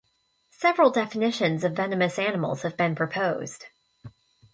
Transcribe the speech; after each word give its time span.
Several 0.49 0.89
definitions 0.89 1.63
of 1.63 1.73
venomous 1.75 2.17
animals 2.17 2.63
have 2.63 2.75
been 2.75 2.95
proposed. 2.95 3.65